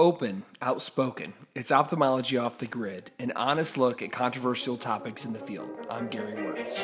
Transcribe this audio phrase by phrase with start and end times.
[0.00, 5.38] Open, outspoken, it's ophthalmology off the grid, an honest look at controversial topics in the
[5.38, 5.68] field.
[5.90, 6.80] I'm Gary Wörtz.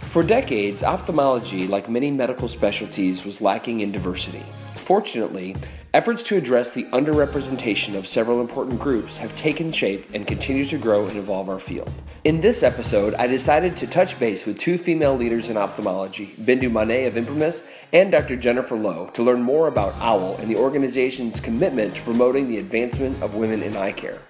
[0.00, 4.42] For decades, ophthalmology, like many medical specialties, was lacking in diversity.
[4.86, 5.56] Fortunately,
[5.94, 10.78] efforts to address the underrepresentation of several important groups have taken shape and continue to
[10.78, 11.90] grow and evolve our field.
[12.22, 16.70] In this episode, I decided to touch base with two female leaders in ophthalmology, Bindu
[16.70, 18.36] Manne of Imprimis and Dr.
[18.36, 23.20] Jennifer Loh, to learn more about OWL and the organization's commitment to promoting the advancement
[23.24, 24.20] of women in eye care.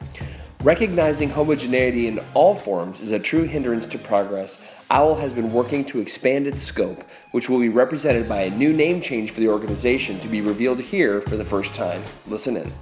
[0.66, 4.74] Recognizing homogeneity in all forms is a true hindrance to progress.
[4.90, 8.72] OWL has been working to expand its scope, which will be represented by a new
[8.72, 12.02] name change for the organization to be revealed here for the first time.
[12.26, 12.72] Listen in.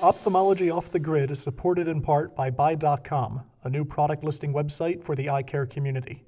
[0.00, 5.04] Ophthalmology Off the Grid is supported in part by Beye.com, a new product listing website
[5.04, 6.24] for the eye care community.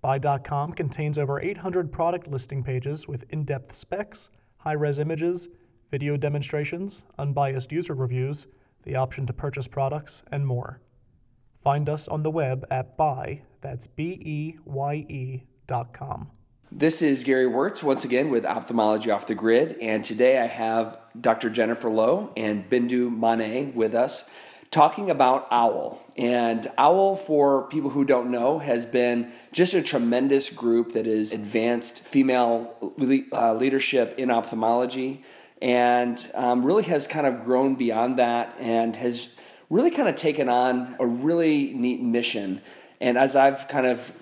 [0.00, 5.48] Beye.com contains over 800 product listing pages with in depth specs, high res images,
[5.90, 8.46] video demonstrations, unbiased user reviews,
[8.84, 10.80] the option to purchase products, and more.
[11.62, 16.30] Find us on the web at beye, that's B E Y E dot com.
[16.70, 20.98] This is Gary Wörtz once again with Ophthalmology Off the Grid, and today I have
[21.20, 21.50] Dr.
[21.50, 24.30] Jennifer Loh and Bindu Manne with us
[24.70, 26.00] talking about OWL.
[26.18, 31.32] And OWL, for people who don't know, has been just a tremendous group that has
[31.32, 32.74] advanced female
[33.32, 35.22] uh, leadership in ophthalmology
[35.62, 39.32] and um, really has kind of grown beyond that and has
[39.70, 42.62] really kind of taken on a really neat mission.
[43.00, 44.12] And as I've kind of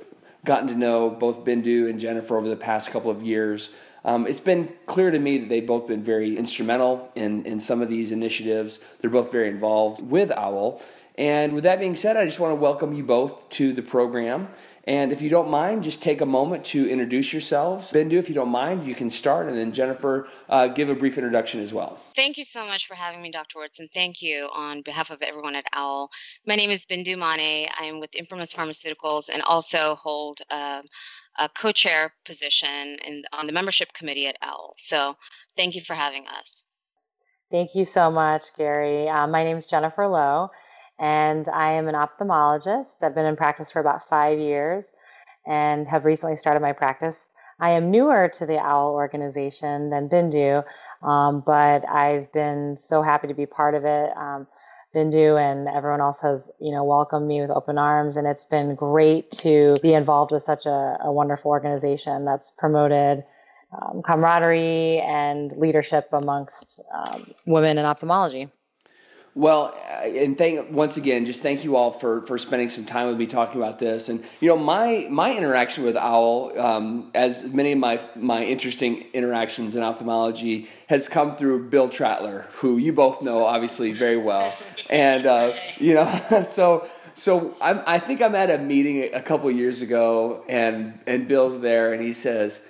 [0.45, 3.75] gotten to know both Bindu and Jennifer over the past couple of years,
[4.05, 7.83] um, it's been clear to me that they've both been very instrumental in, in some
[7.83, 8.81] of these initiatives.
[9.01, 10.81] They're both very involved with OWL.
[11.19, 14.49] And with that being said, I just want to welcome you both to the program.
[14.85, 17.91] And if you don't mind, just take a moment to introduce yourselves.
[17.91, 21.19] Bindu, if you don't mind, you can start, and then Jennifer, uh, give a brief
[21.19, 21.99] introduction as well.
[22.15, 23.59] Thank you so much for having me, Dr.
[23.59, 26.09] Wörtz, and thank you on behalf of everyone at OWL.
[26.47, 27.69] My name is Bindu Manne.
[27.81, 30.83] I am with Imprimis Pharmaceuticals and also hold uh,
[31.37, 34.75] a co-chair position in, on the membership committee at OWL.
[34.79, 35.17] So
[35.57, 36.65] thank you for having us.
[37.51, 39.09] Thank you so much, Gary.
[39.09, 40.51] Uh, my name is Jennifer Loh,
[40.99, 43.03] and I am an ophthalmologist.
[43.03, 44.91] I've been in practice for about five years
[45.47, 47.31] and have recently started my practice.
[47.59, 50.65] I am newer to the OWL organization than Bindu,
[51.03, 54.11] um, but I've been so happy to be part of it.
[54.17, 54.47] Um,
[54.95, 58.17] Bindu and everyone else has, you know, welcomed me with open arms.
[58.17, 63.25] And it's been great to be involved with such a, a wonderful organization that's promoted
[63.73, 68.49] um, camaraderie and leadership amongst um, women in ophthalmology.
[69.37, 73.19] Well, and thank once again, just thank you all for for spending some time with
[73.19, 74.09] me talking about this.
[74.09, 79.05] And you know, my my interaction with OWL, um, as many of my my interesting
[79.13, 84.57] interactions in ophthalmology, has come through Bill Trattler, who you both know obviously very well,
[84.89, 86.89] and uh, you know, so.
[87.19, 91.61] So I'm, I think I'm at a meeting a couple years ago, and and Bill's
[91.61, 92.69] there, and he says,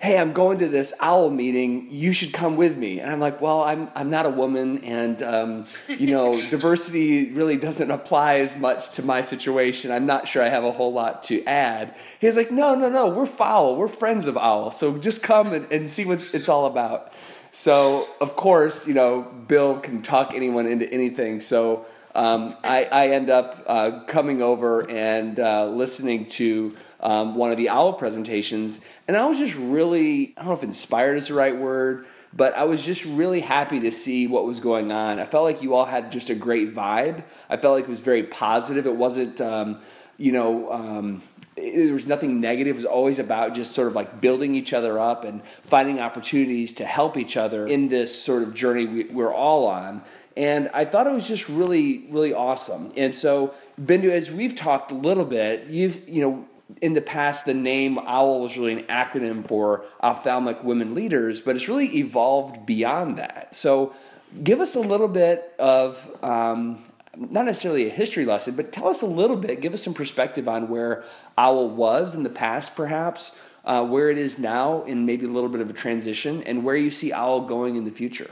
[0.00, 1.86] hey, I'm going to this owl meeting.
[1.90, 3.00] You should come with me.
[3.00, 7.56] And I'm like, well, I'm, I'm not a woman, and um, you know, diversity really
[7.56, 9.90] doesn't apply as much to my situation.
[9.90, 11.94] I'm not sure I have a whole lot to add.
[12.18, 13.76] He's like, no, no, no, we're foul.
[13.76, 14.70] We're friends of owl.
[14.70, 17.12] So just come and, and see what it's all about.
[17.52, 21.40] So of course, you know, Bill can talk anyone into anything.
[21.40, 21.84] So
[22.20, 26.70] um, I, I, end up uh, coming over and uh, listening to
[27.00, 30.62] um, one of the OWL presentations, and I was just really, I don't know if
[30.62, 32.04] inspired is the right word,
[32.34, 35.18] but I was just really happy to see what was going on.
[35.18, 37.24] I felt like you all had just a great vibe.
[37.48, 38.84] I felt like it was very positive.
[38.86, 39.80] It wasn't, um,
[40.18, 41.22] you know, um,
[41.56, 42.76] there was nothing negative.
[42.76, 46.72] It was always about just sort of like building each other up and finding opportunities
[46.74, 50.02] to help each other in this sort of journey we, we're all on.
[50.36, 52.92] And I thought it was just really, really awesome.
[52.96, 56.48] And so, Bindu, as we've talked a little bit, you've, you know,
[56.80, 61.56] in the past, the name OWL was really an acronym for ophthalmic women leaders, but
[61.56, 63.54] it's really evolved beyond that.
[63.54, 63.92] So,
[64.42, 66.84] give us a little bit of um,
[67.16, 70.48] not necessarily a history lesson, but tell us a little bit, give us some perspective
[70.48, 71.04] on where
[71.36, 75.48] OWL was in the past, perhaps, uh, where it is now, in maybe a little
[75.48, 78.30] bit of a transition, and where you see OWL going in the future.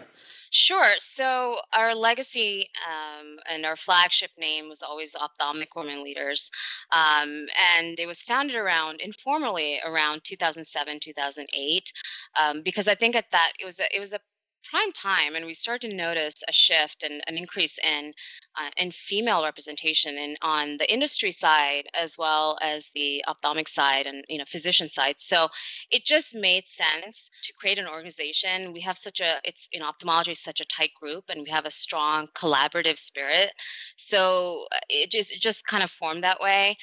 [0.51, 0.87] Sure.
[1.01, 6.51] So our legacy um, and our flagship name was always Ophthalmic Women Leaders,
[6.93, 7.47] um,
[7.77, 11.93] and it was founded around informally around 2007, 2008,
[12.41, 14.21] um, because I think at that it was a, it was a
[14.71, 18.13] prime time and we started to notice a shift and an increase in
[18.59, 24.07] uh, in female representation and on the industry side as well as the ophthalmic side
[24.07, 25.15] and you know physician side.
[25.19, 25.49] So
[25.91, 28.73] it just made sense to create an organization.
[28.73, 31.67] We have such a it's in ophthalmology is such a tight group and we have
[31.67, 33.53] a strong collaborative spirit.
[33.97, 36.77] So it just it just kind of formed that way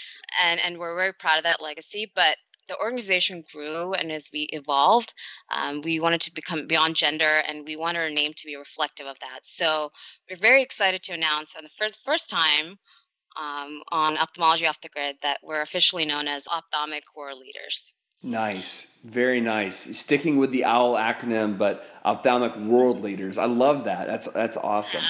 [0.43, 2.37] and and we're very proud of that legacy but
[2.67, 5.13] the organization grew and as we evolved,
[5.51, 9.07] um, we wanted to become beyond gender and we wanted our name to be reflective
[9.07, 9.39] of that.
[9.43, 9.91] So
[10.29, 12.77] we're very excited to announce for the first, first time
[13.37, 17.95] um, on Ophthalmology Off the Grid that we're officially known as Ophthalmic World Leaders.
[18.23, 19.75] Nice, very nice.
[19.97, 23.37] Sticking with the OWL acronym, but ophthalmic world leaders.
[23.37, 24.07] I love that.
[24.07, 25.03] That's that's awesome.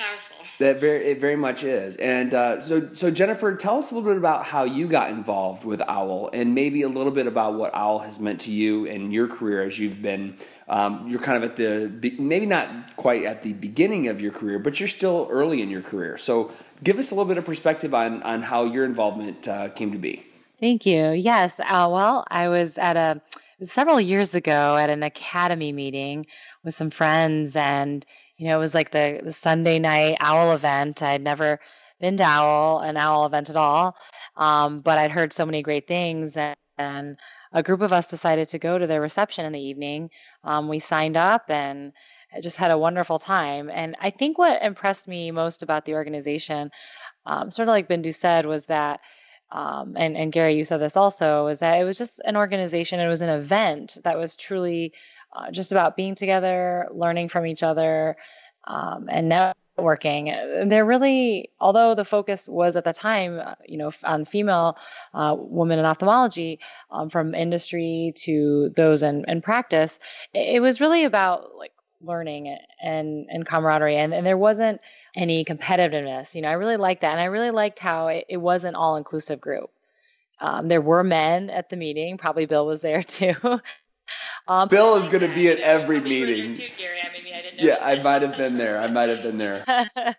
[0.00, 0.36] It's powerful.
[0.58, 1.96] That very it very much is.
[1.96, 5.64] And uh, so so Jennifer, tell us a little bit about how you got involved
[5.64, 9.10] with OWL, and maybe a little bit about what OWL has meant to you in
[9.10, 10.36] your career as you've been.
[10.68, 14.58] Um, you're kind of at the maybe not quite at the beginning of your career,
[14.58, 16.16] but you're still early in your career.
[16.18, 16.52] So
[16.82, 19.98] give us a little bit of perspective on on how your involvement uh, came to
[19.98, 20.24] be.
[20.60, 21.10] Thank you.
[21.10, 21.58] Yes.
[21.58, 23.20] Uh, well, I was at a
[23.62, 26.26] several years ago at an academy meeting
[26.64, 28.04] with some friends and
[28.40, 31.02] you know, it was like the, the Sunday night owl event.
[31.02, 31.60] I'd never
[32.00, 33.98] been to owl, an owl event at all.
[34.34, 37.18] Um, but I'd heard so many great things and, and,
[37.52, 40.08] a group of us decided to go to their reception in the evening.
[40.44, 41.92] Um, we signed up and
[42.40, 43.68] just had a wonderful time.
[43.68, 46.70] And I think what impressed me most about the organization,
[47.26, 49.00] um, sort of like Bindu said, was that
[49.52, 53.00] um, and, and Gary, you said this also, is that it was just an organization,
[53.00, 54.92] it was an event that was truly
[55.32, 58.16] uh, just about being together, learning from each other,
[58.66, 60.68] um, and networking.
[60.68, 64.76] They're really, although the focus was at the time, uh, you know, on female
[65.14, 66.60] uh, women in ophthalmology,
[66.90, 69.98] um, from industry to those in, in practice,
[70.34, 71.72] it, was really about like
[72.02, 73.96] learning and and camaraderie.
[73.96, 74.80] And, and there wasn't
[75.14, 77.12] any competitiveness you know i really liked that.
[77.12, 79.70] And i really liked how it, it was an all-inclusive group.
[80.40, 82.16] Um, there were men at the meeting.
[82.16, 83.60] Probably bill was there too
[84.48, 86.54] um, Bill is going to be at every meeting.
[86.54, 88.80] Too, I yeah, I might have been there.
[88.80, 89.64] I might have been there.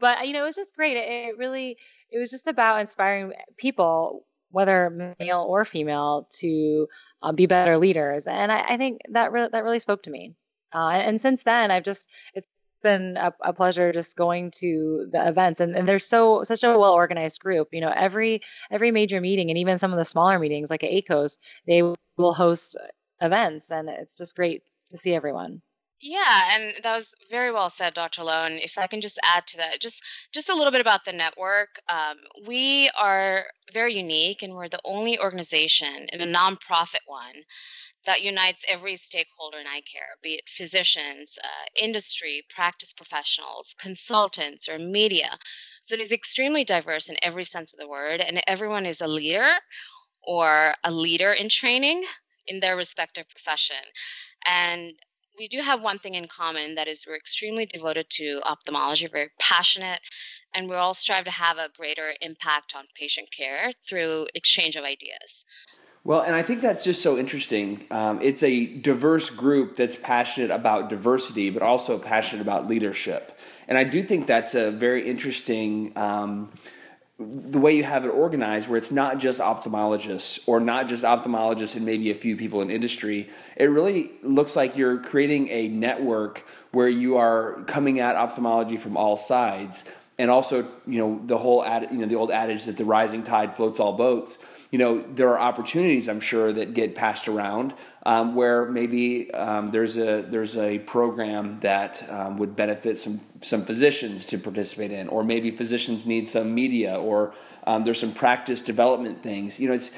[0.00, 0.96] but you know, it was just great.
[0.96, 1.76] It, it really,
[2.10, 6.88] it was just about inspiring people, whether male or female, to
[7.22, 8.26] uh, be better leaders.
[8.26, 10.34] And I, I think that re- that really spoke to me.
[10.74, 12.48] Uh, and since then, I've just it's
[12.82, 16.76] been a, a, pleasure just going to the events and, and there's so such a
[16.76, 18.42] well organized group you know every
[18.72, 22.34] every major meeting and even some of the smaller meetings like at AECOS they will
[22.34, 22.76] host
[23.22, 25.62] events and it's just great to see everyone
[26.04, 28.24] yeah, and that was very well said, Dr.
[28.24, 28.42] Loh.
[28.42, 30.02] And if I can just add to that, just
[30.32, 31.80] just a little bit about the network.
[31.88, 37.44] Um, we are very unique, and we're the only organization in a nonprofit one
[38.04, 44.68] that unites every stakeholder in eye care, be it physicians, uh, industry, practice professionals, consultants,
[44.68, 45.38] or media.
[45.82, 49.06] So it is extremely diverse in every sense of the word, and everyone is a
[49.06, 49.48] leader
[50.24, 52.04] or a leader in training
[52.46, 53.76] in their respective profession.
[54.46, 54.94] And
[55.38, 59.30] we do have one thing in common that is we're extremely devoted to ophthalmology, very
[59.40, 60.00] passionate,
[60.54, 64.84] and we all strive to have a greater impact on patient care through exchange of
[64.84, 65.44] ideas.
[66.04, 67.86] Well, and I think that's just so interesting.
[67.90, 73.38] Um, it's a diverse group that's passionate about diversity, but also passionate about leadership.
[73.68, 75.92] And I do think that's a very interesting.
[75.96, 76.50] Um,
[77.18, 81.76] the way you have it organized, where it's not just ophthalmologists or not just ophthalmologists
[81.76, 86.44] and maybe a few people in industry, it really looks like you're creating a network
[86.72, 89.84] where you are coming at ophthalmology from all sides
[90.18, 93.22] and also you know the whole ad, you know the old adage that the rising
[93.22, 94.38] tide floats all boats
[94.70, 99.68] you know there are opportunities i'm sure that get passed around um, where maybe um,
[99.68, 105.08] there's a there's a program that um, would benefit some some physicians to participate in
[105.08, 107.34] or maybe physicians need some media or
[107.66, 109.60] um, there's some practice development things.
[109.60, 109.92] You know it's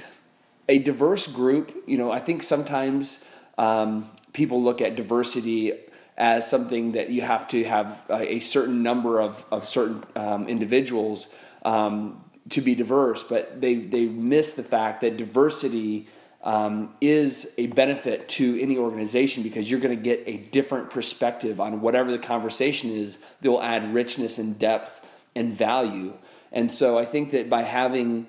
[0.68, 1.75] a diverse group.
[1.87, 5.73] You know i think sometimes um, people look at diversity
[6.16, 10.49] as something that you have to have a, a certain number of, of certain um,
[10.49, 16.06] individuals um, to be diverse, but they, they miss the fact that diversity
[16.42, 21.59] um, is a benefit to any organization because you're going to get a different perspective
[21.59, 25.00] on whatever the conversation is that will add richness and depth
[25.35, 26.12] and value.
[26.52, 28.26] And so I think that by having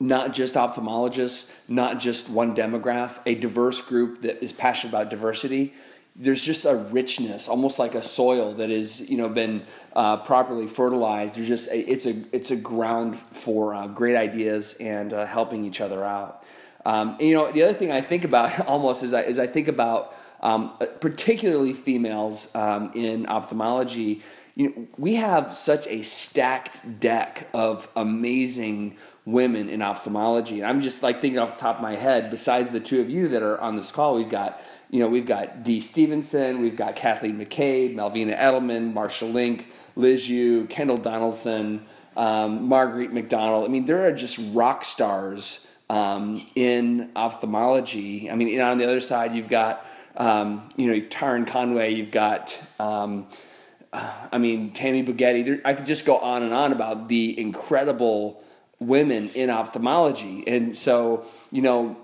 [0.00, 5.74] not just ophthalmologists, not just one demographic, a diverse group that is passionate about diversity,
[6.14, 9.62] there's just a richness, almost like a soil that is, you know, been
[9.94, 11.36] uh, properly fertilized.
[11.36, 15.64] There's just a, it's a it's a ground for uh, great ideas and uh, helping
[15.64, 16.44] each other out.
[16.84, 19.46] Um, and, you know, the other thing I think about almost is I, is I
[19.46, 24.22] think about um, particularly females um, in ophthalmology.
[24.54, 30.60] You know, we have such a stacked deck of amazing women in ophthalmology.
[30.60, 33.08] And I'm just like thinking off the top of my head, besides the two of
[33.08, 34.60] you that are on this call, we've got,
[34.92, 40.28] you know, we've got Dee Stephenson, we've got Cathleen McCabe, Malvina Eydelman, Marsha Link, Liz
[40.28, 43.64] Yeu, Kendall Donaldson, um, McDonald.
[43.64, 48.30] I mean, there are just rock stars um, in ophthalmology.
[48.30, 49.86] I mean, on the other side, you've got,
[50.18, 53.28] um, you know, Taryn Conway, you've got, um,
[53.94, 55.42] I mean, Tammy Bugatti.
[55.42, 58.44] There, I could just go on and on about the incredible
[58.78, 60.44] women in ophthalmology.
[60.46, 61.96] And so, you know,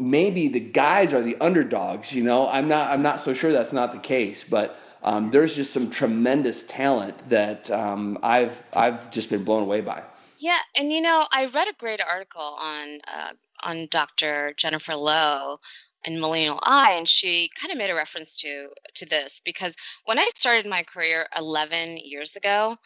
[0.00, 2.48] maybe the guys are the underdogs, you know.
[2.48, 5.90] I'm not I'm not so sure that's not the case, but um, there's just some
[5.90, 10.02] tremendous talent that um, I've I've just been blown away by.
[10.38, 14.54] Yeah, and you know, I read a great article on uh, on Dr.
[14.56, 15.58] Jennifer Loh
[16.04, 19.76] and Millennial Eye, and she kind of made a reference to to this because
[20.06, 22.76] when I started my career 11 years ago,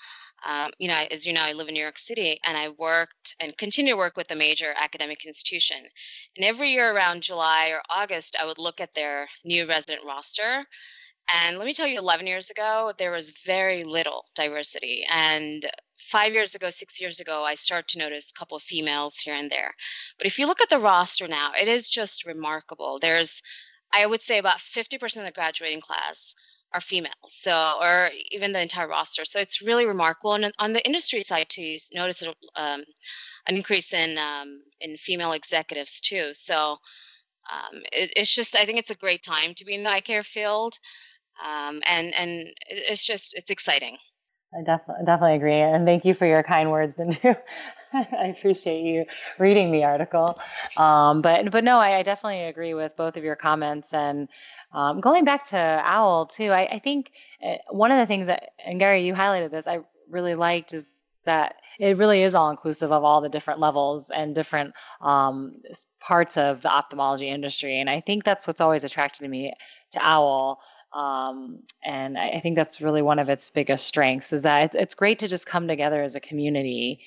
[0.44, 3.36] um, you know, as you know, I live in New York City and I worked
[3.40, 5.78] and continue to work with a major academic institution.
[6.36, 10.66] And every year around July or August, I would look at their new resident roster.
[11.32, 15.06] And let me tell you, 11 years ago, there was very little diversity.
[15.10, 15.64] And
[15.96, 19.34] five years ago, six years ago, I started to notice a couple of females here
[19.34, 19.74] and there.
[20.18, 22.98] But if you look at the roster now, it is just remarkable.
[23.00, 23.40] There's,
[23.94, 26.34] I would say, about 50% of the graduating class
[26.74, 29.24] are females, so or even the entire roster.
[29.24, 30.34] So it's really remarkable.
[30.34, 32.22] And on the industry side too, you notice
[32.56, 32.84] um,
[33.46, 36.30] an increase in um, in female executives too.
[36.32, 36.72] So
[37.52, 40.00] um, it, it's just I think it's a great time to be in the eye
[40.00, 40.78] care field,
[41.44, 43.96] um, and and it's just it's exciting.
[44.56, 47.36] I definitely definitely agree, and thank you for your kind words, Bindu.
[47.92, 49.04] I appreciate you
[49.38, 50.38] reading the article,
[50.76, 54.28] um, but but no, I, I, definitely agree with both of your comments, and
[54.72, 57.12] um, going back to OWL too, I, I think
[57.44, 60.86] uh, one of the things that, and Gary, you highlighted this, I really liked is
[61.24, 65.56] that it really is all inclusive of all the different levels and different um,
[66.00, 67.80] parts of the ophthalmology industry.
[67.80, 69.52] And I think that's what's always attracted me
[69.92, 70.60] to OWL.
[70.94, 74.74] Um, and I, I, think that's really one of its biggest strengths is that it's,
[74.76, 77.00] it's great to just come together as a community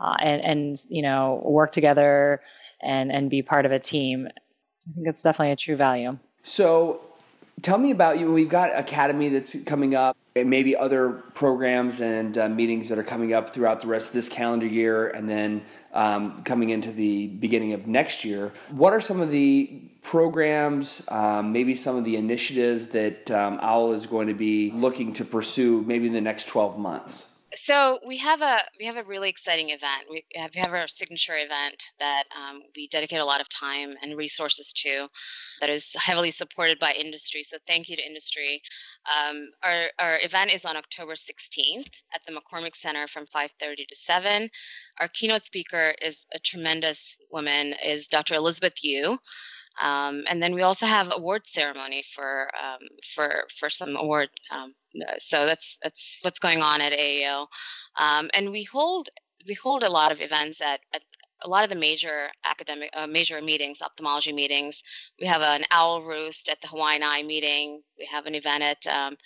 [0.00, 2.40] uh, and, and, you know, work together
[2.80, 4.28] and, and be part of a team.
[4.28, 6.18] I think it's definitely a true value.
[6.44, 7.00] So
[7.62, 8.32] tell me about you.
[8.32, 13.04] We've got Academy that's coming up, and maybe other programs and uh, meetings that are
[13.04, 17.28] coming up throughout the rest of this calendar year, and then um, coming into the
[17.28, 18.52] beginning of next year.
[18.70, 23.92] What are some of the programs, um, maybe some of the initiatives that um, OWL
[23.92, 27.41] is going to be looking to pursue, maybe in the next twelve months?
[27.54, 30.06] So we have a we have a really exciting event.
[30.08, 33.94] We have, we have our signature event that um, we dedicate a lot of time
[34.02, 35.08] and resources to,
[35.60, 37.42] that is heavily supported by industry.
[37.42, 38.62] So thank you to industry.
[39.06, 43.96] Um, our our event is on October 16th at the McCormick Center from 5:30 to
[43.96, 44.48] 7.
[45.00, 48.34] Our keynote speaker is a tremendous woman, is Dr.
[48.34, 49.18] Elizabeth Yeu.
[49.80, 52.80] Um, and then we also have award ceremony for um,
[53.14, 54.28] for for some award.
[54.50, 54.74] Um,
[55.18, 57.46] so that's that's what's going on at AAO,
[57.98, 59.08] um, and we hold
[59.46, 61.02] we hold a lot of events at, at
[61.44, 64.82] a lot of the major academic uh, major meetings, ophthalmology meetings.
[65.20, 67.82] We have an owl roost at the Hawaiian Eye meeting.
[67.98, 69.16] We have an event at um,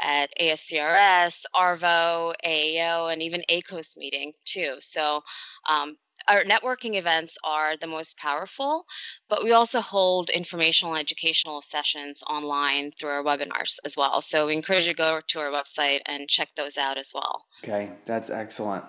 [0.00, 4.76] at ASCRS, ARVO, AAO, and even AECOS meeting too.
[4.80, 5.22] So
[5.68, 5.96] um,
[6.28, 8.84] our networking events are the most powerful,
[9.28, 14.20] but we also hold informational and educational sessions online through our webinars as well.
[14.20, 17.44] So we encourage you to go to our website and check those out as well.
[17.62, 18.84] Okay, that's excellent.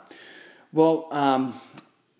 [0.73, 1.59] Well, um,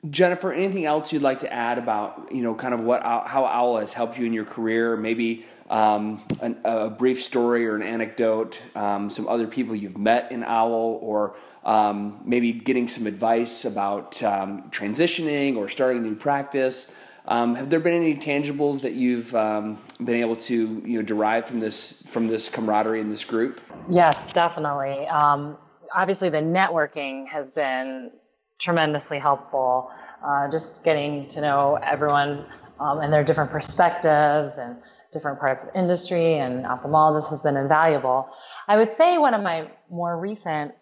[0.09, 3.77] Jennifer, anything else you'd like to add about you know kind of what how OWL
[3.77, 4.95] has helped you in your career?
[4.97, 10.31] Maybe um, an, a brief story or an anecdote, um, some other people you've met
[10.31, 16.15] in OWL, or um, maybe getting some advice about um, transitioning or starting a new
[16.15, 16.97] practice.
[17.27, 21.45] Um, have there been any tangibles that you've um, been able to you know derive
[21.45, 23.61] from this from this camaraderie in this group?
[23.89, 25.07] Yes, definitely.
[25.07, 28.11] obviously, the networking has been
[28.59, 29.91] tremendously helpful.
[30.23, 32.45] Uh, just getting to know everyone
[32.79, 34.77] um, and their different perspectives and
[35.11, 38.29] different parts of industry and ophthalmologists has been invaluable.
[38.67, 40.73] I would say one of my more recent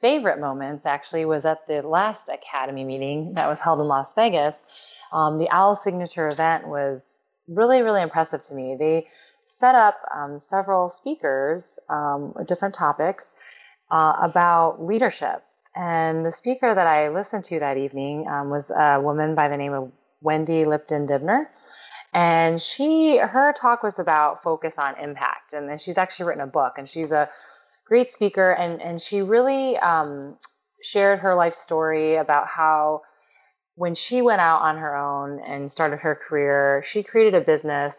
[0.00, 4.54] favorite moments actually was at the last Academy meeting that was held in Las Vegas.
[5.12, 8.76] Um, the OWL signature event was really, really impressive to me.
[8.78, 9.06] They
[9.44, 13.34] set up um, several speakers, um, different topics
[13.90, 19.00] uh, about leadership and the speaker that I listened to that evening um, was a
[19.00, 21.46] woman by the name of Wendy Lipton Dibner.
[22.12, 25.54] And she, her talk was about focus on impact.
[25.54, 27.30] And then she's actually written a book and she's a
[27.86, 28.52] great speaker.
[28.52, 30.36] And, and she really um,
[30.82, 33.02] shared her life story about how
[33.76, 37.98] when she went out on her own and started her career, she created a business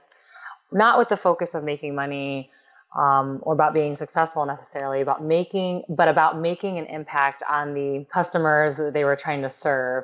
[0.72, 2.52] not with the focus of making money
[2.96, 8.06] um, or about being successful necessarily, about making, but about making an impact on the
[8.14, 10.04] customers that they were trying to serve.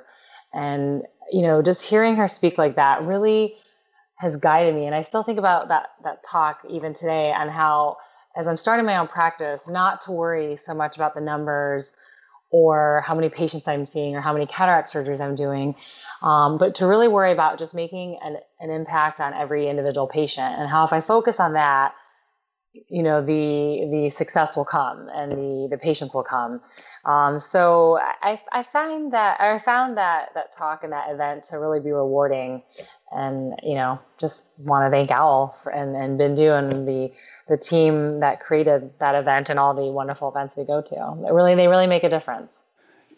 [0.54, 3.56] And, you know, just hearing her speak like that really
[4.16, 4.86] has guided me.
[4.86, 7.98] And I still think about that, that talk even today on how,
[8.36, 11.94] as I'm starting my own practice, not to worry so much about the numbers
[12.52, 15.76] or how many patients I'm seeing or how many cataract surgeries I'm doing,
[16.24, 20.56] um, but to really worry about just making an, an impact on every individual patient
[20.58, 21.94] and how if I focus on that,
[22.88, 26.62] you know the the success will come and the the patients will come.
[27.06, 31.58] Um, so I, I find that i found that that talk and that event to
[31.58, 32.62] really be rewarding
[33.12, 37.12] and you know just want to thank owl for, and and bindu and the
[37.48, 41.18] the team that created that event and all the wonderful events we go to.
[41.24, 42.64] They really they really make a difference.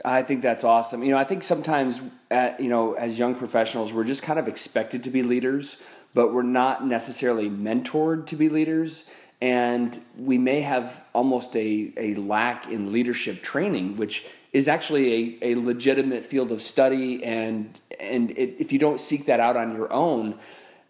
[0.03, 1.03] I think that's awesome.
[1.03, 4.47] You know, I think sometimes, at, you know, as young professionals, we're just kind of
[4.47, 5.77] expected to be leaders,
[6.13, 9.09] but we're not necessarily mentored to be leaders
[9.41, 15.53] and we may have almost a, a lack in leadership training, which is actually a,
[15.53, 17.23] a legitimate field of study.
[17.23, 20.37] And, and it, if you don't seek that out on your own,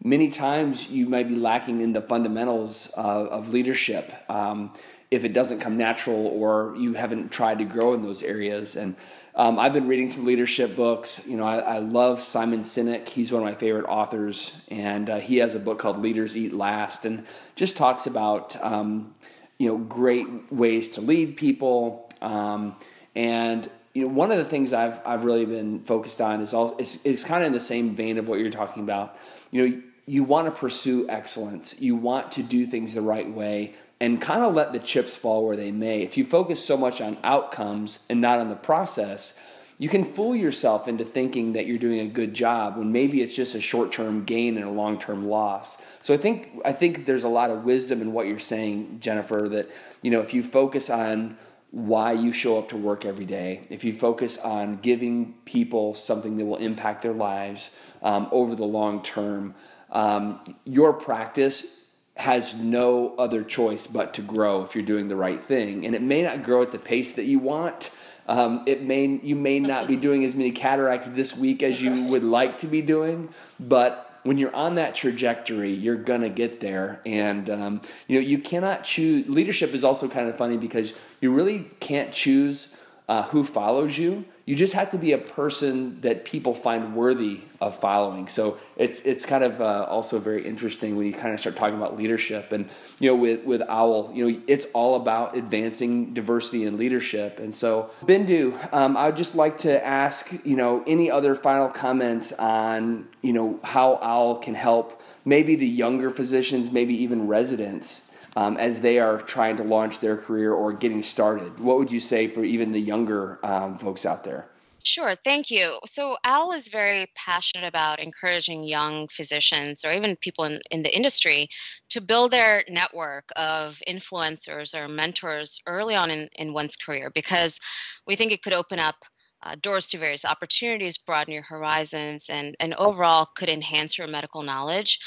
[0.03, 4.73] many times you might be lacking in the fundamentals uh, of leadership um,
[5.11, 8.75] if it doesn't come natural or you haven't tried to grow in those areas.
[8.75, 8.95] And
[9.35, 11.27] um, I've been reading some leadership books.
[11.27, 13.07] You know, I, I, love Simon Sinek.
[13.07, 16.53] He's one of my favorite authors, and uh, he has a book called "Leaders Eat
[16.53, 19.15] Last," and just talks about um,
[19.57, 22.09] you know great ways to lead people.
[22.21, 22.75] Um,
[23.15, 26.75] and you know, one of the things I've I've really been focused on is all
[26.77, 29.17] it's, it's kind of in the same vein of what you're talking about.
[29.49, 31.79] You know, you want to pursue excellence.
[31.79, 35.45] You want to do things the right way and kind of let the chips fall
[35.45, 36.01] where they may.
[36.01, 39.39] If you focus so much on outcomes and not on the process,
[39.77, 43.35] you can fool yourself into thinking that you're doing a good job when maybe it's
[43.35, 45.85] just a short-term gain and a long-term loss.
[46.01, 49.47] So I think I think there's a lot of wisdom in what you're saying, Jennifer,
[49.49, 49.69] that
[50.01, 51.37] you know, if you focus on
[51.69, 56.37] why you show up to work every day, if you focus on giving people something
[56.37, 57.69] that will impact their lives
[58.01, 59.53] um, over the long term,
[59.91, 61.80] um, your practice
[62.17, 65.85] has no other choice but to grow if you're doing the right thing.
[65.85, 67.89] And it may not grow at the pace that you want.
[68.27, 72.05] Um, it may you may not be doing as many cataracts this week as you
[72.05, 77.01] would like to be doing, but when you're on that trajectory, you're gonna get there.
[77.05, 79.27] And um, you know you cannot choose.
[79.27, 82.77] Leadership is also kind of funny because you really can't choose
[83.11, 84.23] uh, who follows you.
[84.45, 88.29] You just have to be a person that people find worthy of following.
[88.29, 91.75] So it's it's kind of uh, also very interesting when you kind of start talking
[91.75, 92.53] about leadership.
[92.53, 92.69] And
[93.01, 97.37] you know, with with Owl, you know, it's all about advancing diversity and leadership.
[97.39, 102.31] And so, Bindu, um, I'd just like to ask, you know, any other final comments
[102.31, 108.57] on you know how Owl can help maybe the younger physicians, maybe even residents um,
[108.57, 111.59] as they are trying to launch their career or getting started?
[111.59, 114.47] What would you say for even the younger um, folks out there?
[114.83, 115.79] Sure, thank you.
[115.85, 120.95] So, OWL is very passionate about encouraging young physicians or even people in, in the
[120.95, 121.49] industry
[121.89, 127.59] to build their network of influencers or mentors early on in, in one's career because
[128.07, 128.95] we think it could open up
[129.43, 134.41] uh, doors to various opportunities, broaden your horizons, and, and overall could enhance your medical
[134.41, 134.99] knowledge.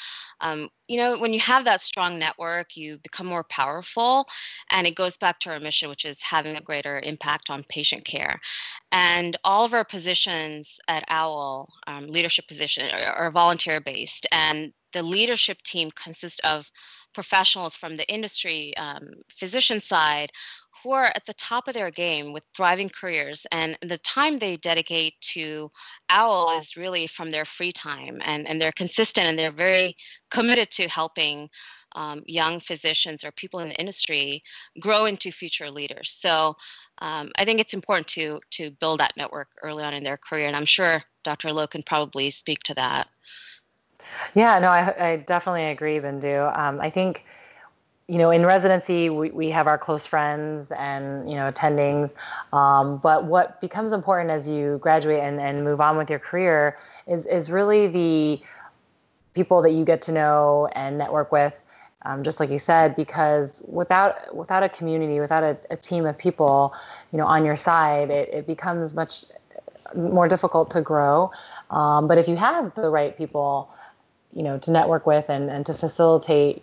[0.45, 4.27] Um, you know, when you have that strong network, you become more powerful.
[4.71, 8.05] And it goes back to our mission, which is having a greater impact on patient
[8.05, 8.39] care.
[8.93, 14.27] And all of our positions at OWL, um, leadership position, are, are volunteer based.
[14.31, 16.71] And the leadership team consists of
[17.15, 20.31] professionals from the industry, um, physician side,
[20.83, 23.47] who are at the top of their game with thriving careers.
[23.53, 25.71] And the time they dedicate to
[26.11, 29.97] owl is really from their free time and, and they're consistent and they're very
[30.31, 31.49] committed to helping
[31.97, 34.43] um, young physicians or people in the industry
[34.81, 36.13] grow into future leaders.
[36.13, 36.57] So
[36.99, 40.47] um, i think it's important to to build that network early on in their career
[40.47, 43.09] and i'm sure dr loh can probably speak to that
[44.35, 47.25] yeah no i, I definitely agree bindu um, i think
[48.07, 52.13] you know, in residency, we, we have our close friends and, you know, attendings.
[52.53, 56.77] Um, but what becomes important as you graduate and, and move on with your career
[57.07, 58.43] is, is really the
[59.35, 61.59] people that you get to know and network with.
[62.03, 66.19] Um, just like you said, because without without a community, without a, a team of
[66.19, 66.75] people,
[67.11, 69.25] you know, on your side, it, it becomes much
[69.97, 71.31] more difficult to grow.
[71.71, 73.71] Um, but if you have the right people,
[74.35, 76.63] you know to network with and, and to facilitate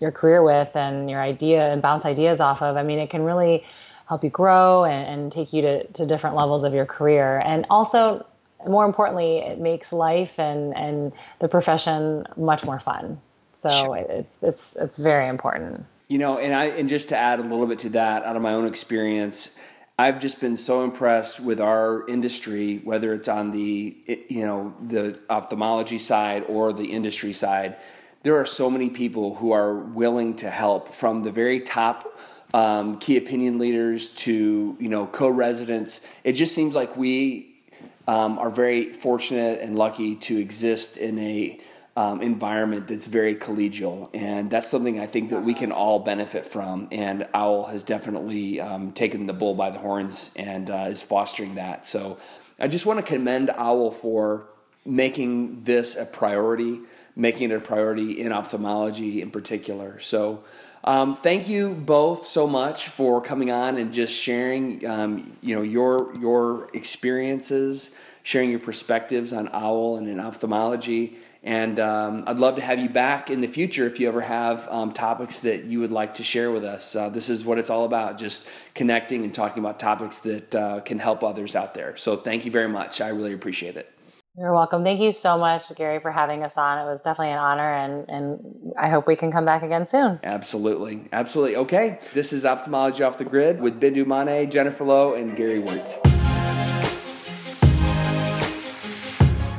[0.00, 2.76] your career with and your idea and bounce ideas off of.
[2.76, 3.64] I mean, it can really
[4.08, 7.38] help you grow and, and take you to, to different levels of your career.
[7.44, 8.26] And also,
[8.66, 13.20] more importantly, it makes life and, and the profession much more fun.
[13.52, 13.96] So sure.
[13.96, 15.84] it's, it's, it's very important.
[16.08, 18.42] You know, and I and just to add a little bit to that, out of
[18.42, 19.56] my own experience,
[20.00, 23.94] I've just been so impressed with our industry, whether it's on the
[24.30, 27.76] you know the ophthalmology side or the industry side.
[28.22, 32.18] There are so many people who are willing to help, from the very top
[32.54, 36.10] um, key opinion leaders to you know co-residents.
[36.24, 37.60] It just seems like we
[38.08, 41.60] um, are very fortunate and lucky to exist in a
[41.96, 46.46] um, environment that's very collegial, and that's something I think that we can all benefit
[46.46, 46.88] from.
[46.92, 51.56] And Owl has definitely um, taken the bull by the horns and uh, is fostering
[51.56, 51.86] that.
[51.86, 52.18] So
[52.58, 54.46] I just want to commend Owl for
[54.86, 56.80] making this a priority,
[57.16, 59.98] making it a priority in ophthalmology in particular.
[60.00, 60.44] So.
[60.82, 65.60] Um, thank you both so much for coming on and just sharing, um, you know,
[65.60, 71.18] your your experiences, sharing your perspectives on OWL and in ophthalmology.
[71.42, 74.68] And um, I'd love to have you back in the future if you ever have
[74.68, 76.94] um, topics that you would like to share with us.
[76.94, 80.80] Uh, this is what it's all about just connecting and talking about topics that uh,
[80.80, 81.96] can help others out there.
[81.96, 83.00] So thank you very much.
[83.00, 83.90] I really appreciate it.
[84.38, 84.84] You're welcome.
[84.84, 86.78] Thank you so much, Gary, for having us on.
[86.78, 90.20] It was definitely an honor, and, and I hope we can come back again soon.
[90.22, 91.08] Absolutely.
[91.12, 91.56] Absolutely.
[91.56, 91.98] Okay.
[92.14, 96.09] This is Ophthalmology Off the Grid with Bindu Manne, Jennifer Loh, and Gary Wörtz.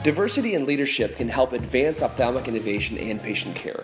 [0.03, 3.83] Diversity in leadership can help advance ophthalmic innovation and patient care.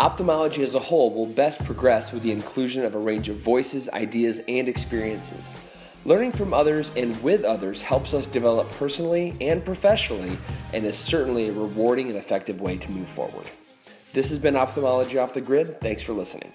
[0.00, 3.86] Ophthalmology as a whole will best progress with the inclusion of a range of voices,
[3.90, 5.60] ideas, and experiences.
[6.06, 10.38] Learning from others and with others helps us develop personally and professionally
[10.72, 13.50] and is certainly a rewarding and effective way to move forward.
[14.14, 15.82] This has been Ophthalmology Off the Grid.
[15.82, 16.50] Thanks for listening.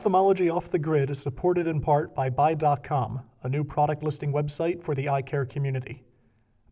[0.00, 4.82] Ophthalmology Off the Grid is supported in part by Beye.com, a new product listing website
[4.82, 6.02] for the eye care community.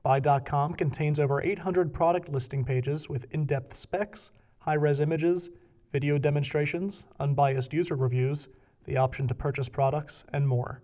[0.02, 5.50] Beye.com contains over 800 product listing pages with in depth specs, high res images,
[5.92, 8.48] video demonstrations, unbiased user reviews,
[8.86, 10.80] the option to purchase products, and more.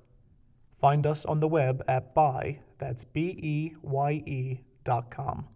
[0.79, 5.49] Find us on the web at beye, that's B E Y E, dot com.